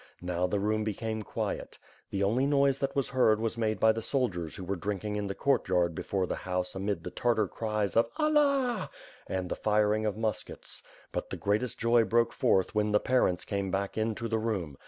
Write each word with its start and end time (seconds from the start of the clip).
Now 0.23 0.47
the 0.47 0.59
room 0.59 0.83
became 0.83 1.21
quiet. 1.21 1.77
The 2.09 2.23
only 2.23 2.47
noise 2.47 2.79
that 2.79 2.95
was 2.95 3.09
heard 3.09 3.39
was 3.39 3.55
made 3.55 3.79
by 3.79 3.91
the 3.91 4.01
soldiers 4.01 4.55
who 4.55 4.63
were 4.63 4.75
drinking 4.75 5.15
in 5.15 5.27
the 5.27 5.35
courtyard 5.35 5.93
before 5.93 6.25
the 6.25 6.37
house 6.37 6.73
amid 6.73 7.03
the 7.03 7.11
Tartar 7.11 7.47
cries 7.47 7.95
of 7.95 8.09
"Allah,'* 8.17 8.89
and 9.27 9.47
the 9.47 9.55
firing 9.55 10.07
of 10.07 10.17
muskets. 10.17 10.81
But 11.11 11.29
the 11.29 11.37
greatest 11.37 11.77
joy 11.77 12.03
broke 12.03 12.33
forth 12.33 12.73
when 12.73 12.93
the 12.93 12.99
parents 12.99 13.45
came 13.45 13.69
back 13.69 13.95
into 13.95 14.27
the 14.27 14.39
room. 14.39 14.75